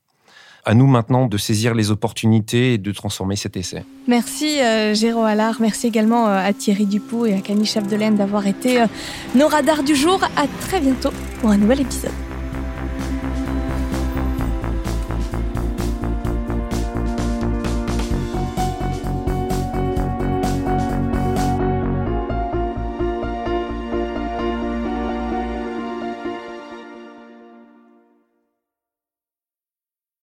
à 0.69 0.75
nous 0.75 0.85
maintenant 0.85 1.25
de 1.25 1.37
saisir 1.37 1.73
les 1.73 1.89
opportunités 1.89 2.75
et 2.75 2.77
de 2.77 2.91
transformer 2.91 3.35
cet 3.35 3.57
essai. 3.57 3.83
Merci 4.07 4.59
euh, 4.61 4.93
Allard, 5.25 5.57
merci 5.59 5.87
également 5.87 6.27
euh, 6.27 6.47
à 6.47 6.53
Thierry 6.53 6.85
Dupont 6.85 7.25
et 7.25 7.33
à 7.33 7.39
Camille 7.39 7.65
Chapdelaine 7.65 8.15
d'avoir 8.15 8.45
été 8.45 8.81
euh, 8.81 8.85
nos 9.33 9.47
radars 9.47 9.81
du 9.81 9.95
jour. 9.95 10.23
À 10.37 10.45
très 10.61 10.79
bientôt 10.79 11.09
pour 11.41 11.49
un 11.49 11.57
nouvel 11.57 11.81
épisode. 11.81 12.28